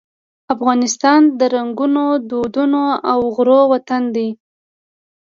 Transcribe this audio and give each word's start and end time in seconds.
افغانستان 0.53 1.21
د 1.39 1.41
رنګونو، 1.55 2.05
دودونو 2.29 2.83
او 3.11 3.19
غرور 3.35 3.63
وطن 3.73 4.03
دی. 4.15 4.29